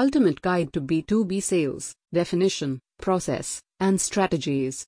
[0.00, 4.86] Ultimate Guide to B2B Sales Definition, Process, and Strategies.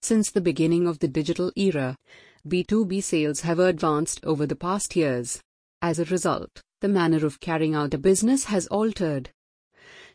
[0.00, 1.96] Since the beginning of the digital era,
[2.48, 5.42] B2B sales have advanced over the past years.
[5.82, 9.28] As a result, the manner of carrying out a business has altered.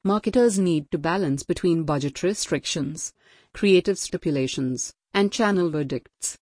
[0.03, 3.13] Marketers need to balance between budget restrictions,
[3.53, 6.39] creative stipulations, and channel verdicts.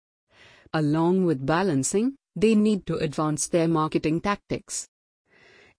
[0.73, 4.87] Along with balancing, they need to advance their marketing tactics.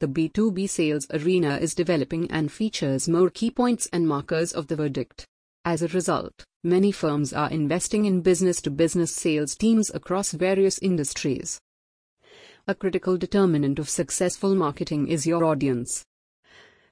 [0.01, 4.77] The B2B sales arena is developing and features more key points and markers of the
[4.77, 5.27] verdict.
[5.64, 10.79] As a result, many firms are investing in business to business sales teams across various
[10.79, 11.58] industries.
[12.69, 16.05] A critical determinant of successful marketing is your audience.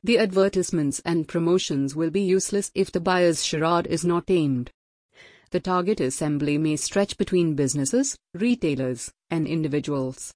[0.02, 4.72] The advertisements and promotions will be useless if the buyer's charade is not aimed.
[5.50, 10.32] The target assembly may stretch between businesses, retailers, and individuals.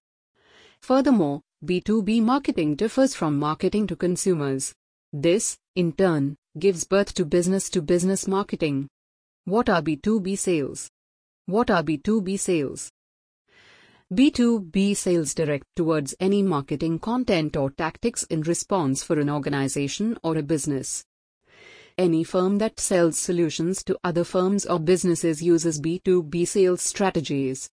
[0.81, 4.73] Furthermore, B2B marketing differs from marketing to consumers.
[5.13, 8.89] This, in turn, gives birth to business to business marketing.
[9.45, 10.89] What are B2B sales?
[11.45, 12.91] What are B2B sales?
[14.11, 20.39] B2B sales direct towards any marketing content or tactics in response for an organization or
[20.39, 21.05] a business.
[21.99, 27.69] Any firm that sells solutions to other firms or businesses uses B2B sales strategies.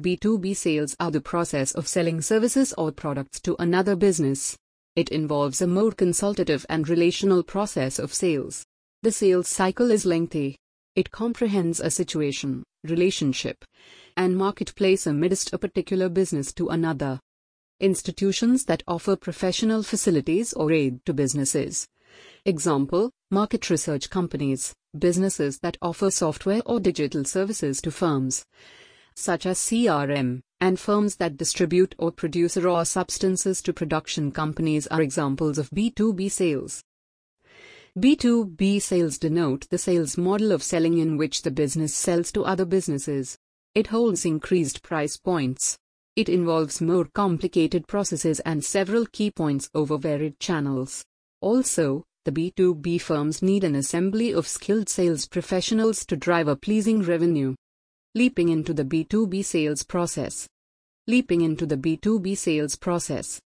[0.00, 4.56] B2B sales are the process of selling services or products to another business.
[4.94, 8.64] It involves a more consultative and relational process of sales.
[9.02, 10.56] The sales cycle is lengthy.
[10.94, 13.64] It comprehends a situation, relationship,
[14.16, 17.18] and marketplace amidst a particular business to another.
[17.80, 21.88] Institutions that offer professional facilities or aid to businesses.
[22.44, 28.44] Example, market research companies, businesses that offer software or digital services to firms
[29.18, 35.02] such as CRM, and firms that distribute or produce raw substances to production companies are
[35.02, 36.82] examples of B2B sales.
[37.98, 42.64] B2B sales denote the sales model of selling in which the business sells to other
[42.64, 43.36] businesses.
[43.74, 45.78] It holds increased price points.
[46.14, 51.04] It involves more complicated processes and several key points over varied channels.
[51.40, 57.02] Also, the B2B firms need an assembly of skilled sales professionals to drive a pleasing
[57.02, 57.54] revenue.
[58.18, 60.48] Leaping into the B2B sales process.
[61.06, 63.40] Leaping into the B2B sales process.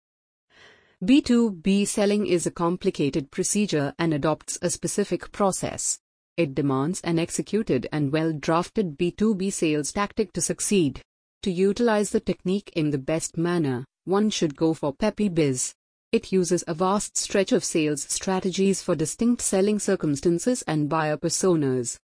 [1.03, 5.97] B2B selling is a complicated procedure and adopts a specific process.
[6.37, 11.01] It demands an executed and well drafted B2B sales tactic to succeed.
[11.41, 15.73] To utilize the technique in the best manner, one should go for PeppyBiz.
[16.11, 21.97] It uses a vast stretch of sales strategies for distinct selling circumstances and buyer personas.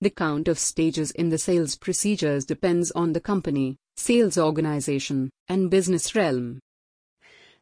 [0.00, 5.70] The count of stages in the sales procedures depends on the company, sales organization, and
[5.70, 6.60] business realm.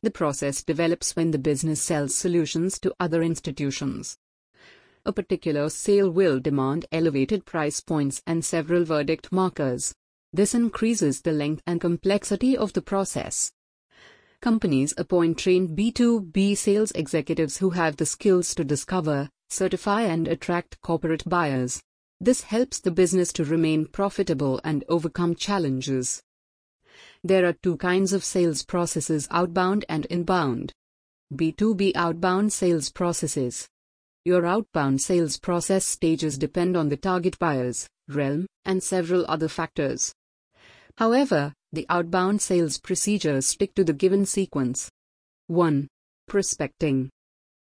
[0.02, 4.16] The process develops when the business sells solutions to other institutions.
[5.06, 9.94] A particular sale will demand elevated price points and several verdict markers.
[10.32, 13.52] This increases the length and complexity of the process.
[14.40, 20.80] Companies appoint trained B2B sales executives who have the skills to discover, certify, and attract
[20.80, 21.80] corporate buyers.
[22.20, 26.22] This helps the business to remain profitable and overcome challenges.
[27.22, 30.72] There are two kinds of sales processes outbound and inbound.
[31.34, 33.68] B2B outbound sales processes.
[34.24, 40.14] Your outbound sales process stages depend on the target buyers, realm, and several other factors.
[40.96, 44.88] However, the outbound sales procedures stick to the given sequence.
[45.48, 45.88] 1.
[46.28, 47.10] Prospecting.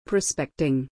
[0.07, 0.89] Prospecting.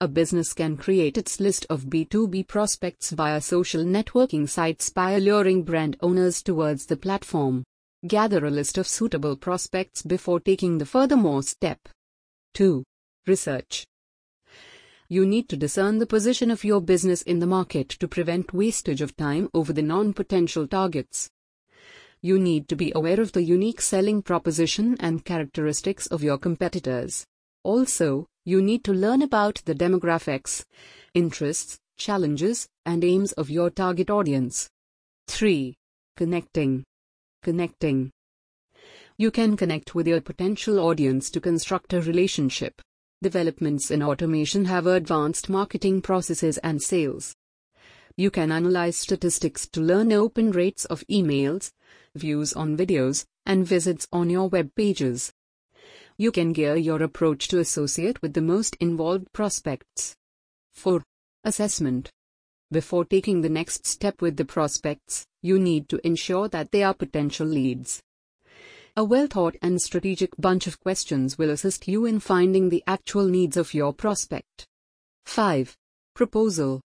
[0.00, 5.64] A business can create its list of B2B prospects via social networking sites by alluring
[5.64, 7.64] brand owners towards the platform.
[8.06, 11.80] Gather a list of suitable prospects before taking the furthermore step.
[12.54, 12.84] 2.
[13.26, 13.88] Research.
[15.08, 19.00] You need to discern the position of your business in the market to prevent wastage
[19.00, 21.28] of time over the non potential targets.
[22.20, 27.26] You need to be aware of the unique selling proposition and characteristics of your competitors.
[27.64, 30.64] Also, you need to learn about the demographics,
[31.12, 34.70] interests, challenges, and aims of your target audience.
[35.26, 35.74] 3.
[36.16, 36.84] Connecting.
[37.42, 38.10] Connecting.
[39.18, 42.80] You can connect with your potential audience to construct a relationship.
[43.20, 47.34] Developments in automation have advanced marketing processes and sales.
[48.16, 51.72] You can analyze statistics to learn open rates of emails,
[52.14, 55.32] views on videos, and visits on your web pages
[56.20, 60.16] you can gear your approach to associate with the most involved prospects.
[60.74, 61.00] 4.
[61.44, 62.10] Assessment.
[62.72, 66.92] Before taking the next step with the prospects, you need to ensure that they are
[66.92, 68.02] potential leads.
[68.96, 73.28] A well thought and strategic bunch of questions will assist you in finding the actual
[73.28, 74.66] needs of your prospect.
[75.26, 75.76] 5.
[76.16, 76.80] Proposal.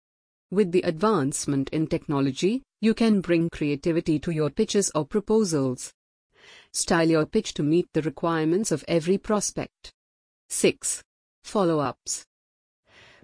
[0.51, 5.93] With the advancement in technology, you can bring creativity to your pitches or proposals.
[6.73, 9.93] Style your pitch to meet the requirements of every prospect.
[10.50, 11.03] 6.
[11.44, 12.25] Follow ups.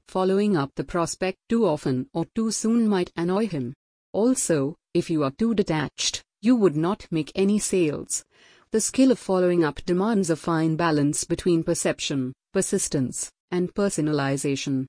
[0.08, 3.74] Following up the prospect too often or too soon might annoy him.
[4.12, 8.24] Also, if you are too detached, you would not make any sales.
[8.70, 14.86] The skill of following up demands a fine balance between perception, persistence, and personalization.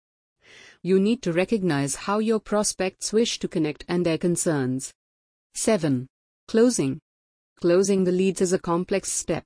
[0.81, 4.92] You need to recognize how your prospects wish to connect and their concerns.
[5.54, 6.07] 7.
[6.48, 7.00] Closing.
[7.62, 9.46] Closing the leads is a complex step.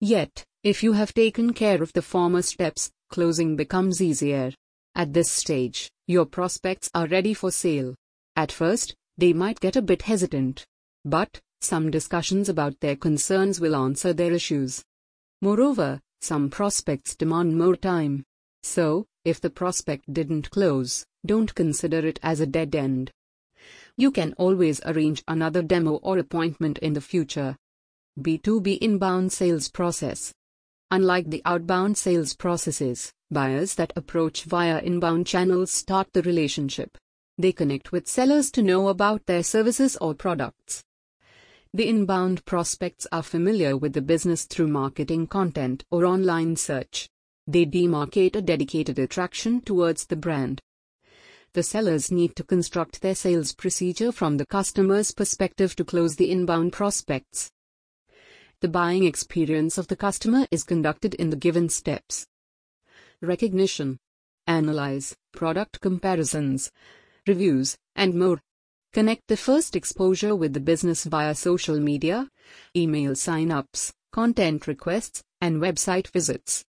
[0.00, 4.52] Yet, if you have taken care of the former steps, closing becomes easier.
[4.94, 7.94] At this stage, your prospects are ready for sale.
[8.36, 10.64] At first, they might get a bit hesitant.
[11.04, 14.82] But, some discussions about their concerns will answer their issues.
[15.42, 18.24] Moreover, some prospects demand more time.
[18.62, 23.10] So, if the prospect didn't close, don't consider it as a dead end.
[24.00, 27.56] You can always arrange another demo or appointment in the future.
[28.20, 30.32] B2B inbound sales process.
[30.92, 36.96] Unlike the outbound sales processes, buyers that approach via inbound channels start the relationship.
[37.38, 40.84] They connect with sellers to know about their services or products.
[41.74, 47.08] The inbound prospects are familiar with the business through marketing content or online search.
[47.48, 50.62] They demarcate a dedicated attraction towards the brand.
[51.54, 56.30] The sellers need to construct their sales procedure from the customer's perspective to close the
[56.30, 57.50] inbound prospects.
[58.60, 62.26] The buying experience of the customer is conducted in the given steps.
[63.22, 63.98] Recognition,
[64.46, 66.70] analyze, product comparisons,
[67.26, 68.40] reviews, and more.
[68.92, 72.28] Connect the first exposure with the business via social media,
[72.76, 76.64] email sign-ups, content requests, and website visits.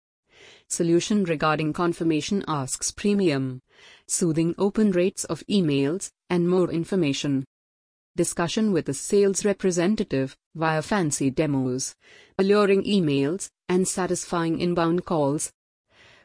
[0.69, 3.61] Solution regarding confirmation asks premium,
[4.07, 7.45] soothing open rates of emails, and more information
[8.17, 11.97] discussion with a sales representative via fancy demos,
[12.39, 15.53] alluring emails, and satisfying inbound calls.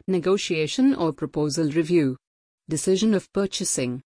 [0.07, 2.15] Negotiation or proposal review.
[2.67, 4.03] Decision of purchasing.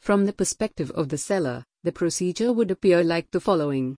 [0.00, 3.96] From the perspective of the seller, the procedure would appear like the following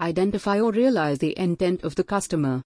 [0.00, 2.60] Identify or realize the intent of the customer.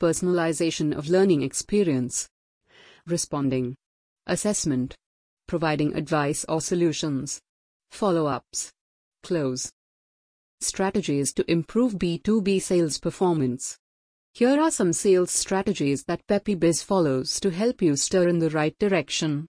[0.00, 2.28] Personalization of learning experience.
[3.06, 3.74] Responding.
[4.28, 4.94] Assessment.
[5.48, 7.40] Providing advice or solutions.
[7.90, 8.70] Follow ups.
[9.24, 9.72] Close.
[10.60, 13.76] Strategies to improve B2B sales performance.
[14.34, 18.78] Here are some sales strategies that PeppyBiz follows to help you stir in the right
[18.78, 19.48] direction.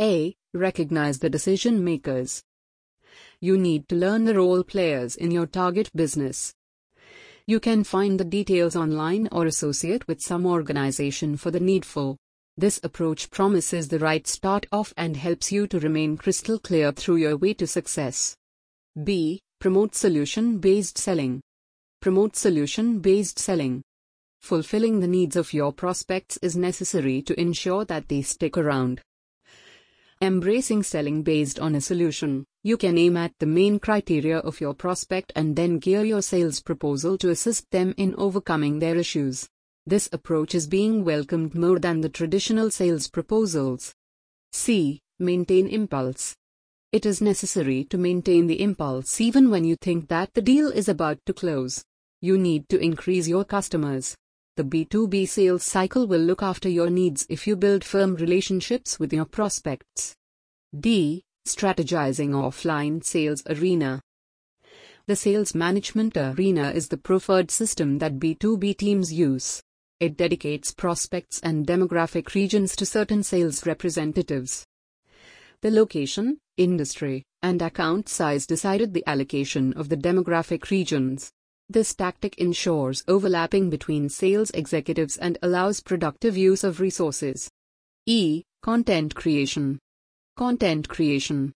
[0.00, 0.36] A.
[0.54, 2.44] Recognize the decision makers.
[3.40, 6.54] You need to learn the role players in your target business.
[7.46, 12.16] You can find the details online or associate with some organization for the needful.
[12.56, 17.16] This approach promises the right start off and helps you to remain crystal clear through
[17.16, 18.36] your way to success.
[19.02, 19.40] B.
[19.60, 21.40] Promote solution based selling.
[22.00, 23.82] Promote solution based selling.
[24.40, 29.00] Fulfilling the needs of your prospects is necessary to ensure that they stick around.
[30.22, 34.74] Embracing selling based on a solution, you can aim at the main criteria of your
[34.74, 39.48] prospect and then gear your sales proposal to assist them in overcoming their issues.
[39.86, 43.94] This approach is being welcomed more than the traditional sales proposals.
[44.52, 45.00] C.
[45.18, 46.36] Maintain impulse.
[46.92, 50.88] It is necessary to maintain the impulse even when you think that the deal is
[50.88, 51.84] about to close.
[52.20, 54.14] You need to increase your customers.
[54.56, 59.12] The B2B sales cycle will look after your needs if you build firm relationships with
[59.12, 60.14] your prospects.
[60.78, 61.22] D.
[61.50, 64.00] Strategizing offline sales arena.
[65.06, 69.60] The sales management arena is the preferred system that B2B teams use.
[69.98, 74.64] It dedicates prospects and demographic regions to certain sales representatives.
[75.60, 81.32] The location, industry, and account size decided the allocation of the demographic regions.
[81.68, 87.50] This tactic ensures overlapping between sales executives and allows productive use of resources.
[88.06, 88.44] E.
[88.62, 89.80] Content creation.
[90.40, 91.52] Content creation.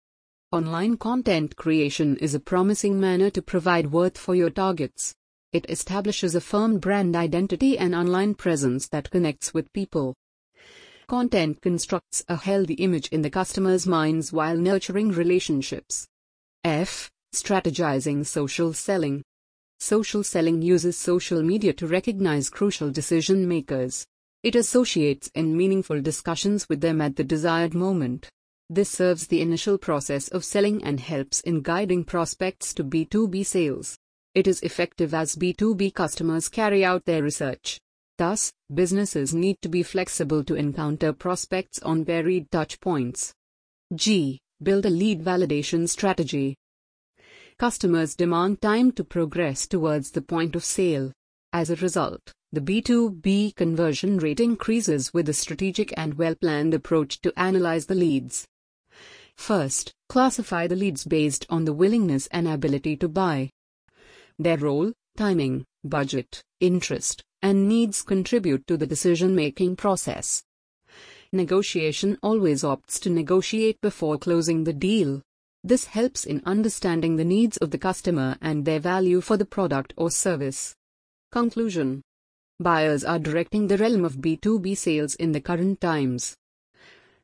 [0.52, 5.14] Online content creation is a promising manner to provide worth for your targets.
[5.52, 10.14] It establishes a firm brand identity and online presence that connects with people.
[11.08, 16.06] Content constructs a healthy image in the customer's minds while nurturing relationships.
[16.64, 17.10] F.
[17.34, 19.22] Strategizing social selling.
[19.78, 24.06] Social selling uses social media to recognize crucial decision makers.
[24.42, 28.30] It associates in meaningful discussions with them at the desired moment.
[28.72, 33.98] This serves the initial process of selling and helps in guiding prospects to B2B sales.
[34.32, 37.80] It is effective as B2B customers carry out their research.
[38.16, 43.34] Thus, businesses need to be flexible to encounter prospects on varied touch points.
[43.92, 44.38] G.
[44.62, 46.54] Build a lead validation strategy.
[47.58, 51.10] Customers demand time to progress towards the point of sale.
[51.52, 57.20] As a result, the B2B conversion rate increases with a strategic and well planned approach
[57.22, 58.46] to analyze the leads.
[59.40, 63.48] First, classify the leads based on the willingness and ability to buy.
[64.38, 70.44] Their role, timing, budget, interest, and needs contribute to the decision making process.
[71.32, 75.22] Negotiation always opts to negotiate before closing the deal.
[75.64, 79.94] This helps in understanding the needs of the customer and their value for the product
[79.96, 80.76] or service.
[81.32, 82.02] Conclusion
[82.60, 86.36] Buyers are directing the realm of B2B sales in the current times.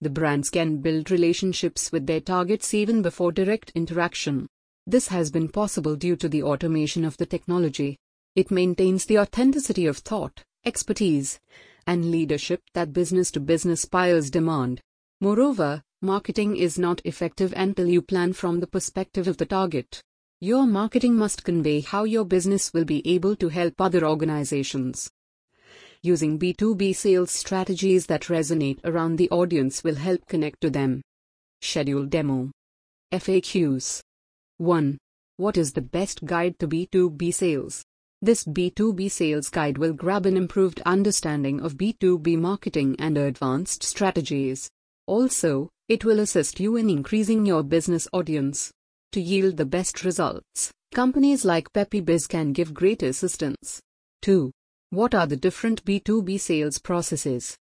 [0.01, 4.47] The brands can build relationships with their targets even before direct interaction.
[4.87, 7.97] This has been possible due to the automation of the technology.
[8.35, 11.41] It maintains the authenticity of thought, expertise,
[11.87, 14.81] and leadership that business to business buyers demand.
[15.21, 20.03] Moreover, marketing is not effective until you plan from the perspective of the target.
[20.41, 25.11] Your marketing must convey how your business will be able to help other organizations.
[26.07, 31.03] Using B2B sales strategies that resonate around the audience will help connect to them.
[31.61, 32.53] Schedule demo.
[33.13, 33.99] FAQs
[34.59, 34.99] 1.
[35.37, 37.83] What is the best guide to B2B sales?
[38.23, 44.69] This B2B sales guide will grab an improved understanding of B2B marketing and advanced strategies.
[45.09, 48.71] Also, it will assist you in increasing your business audience.
[49.11, 53.81] To yield the best results, companies like PeppyBiz can give great assistance.
[54.23, 54.53] 2.
[54.91, 57.59] What are the different B2B sales processes?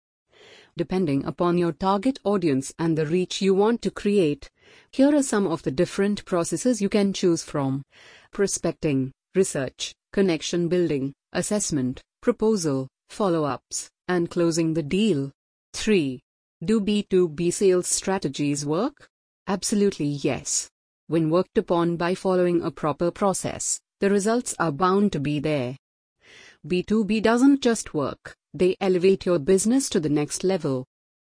[0.77, 4.49] Depending upon your target audience and the reach you want to create,
[4.93, 7.83] here are some of the different processes you can choose from
[8.31, 15.33] prospecting, research, connection building, assessment, proposal, follow ups, and closing the deal.
[15.75, 16.21] 3.
[16.65, 19.09] Do B2B sales strategies work?
[19.49, 20.71] Absolutely yes.
[21.09, 25.77] When worked upon by following a proper process, the results are bound to be there.
[26.69, 30.85] B2B doesn't just work, they elevate your business to the next level.